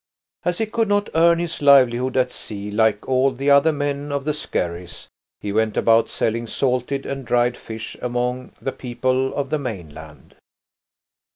As 0.43 0.57
he 0.57 0.65
could 0.65 0.87
not 0.87 1.11
earn 1.13 1.37
his 1.37 1.61
livelihood 1.61 2.17
at 2.17 2.31
sea 2.31 2.71
like 2.71 3.07
all 3.07 3.29
the 3.29 3.51
other 3.51 3.71
men 3.71 4.11
of 4.11 4.25
the 4.25 4.33
skerries, 4.33 5.07
he 5.41 5.51
went 5.53 5.77
about 5.77 6.09
selling 6.09 6.47
salted 6.47 7.05
and 7.05 7.23
dried 7.23 7.55
fish 7.55 7.95
among 8.01 8.51
the 8.59 8.71
people 8.71 9.31
of 9.35 9.51
the 9.51 9.59
mainland. 9.59 10.35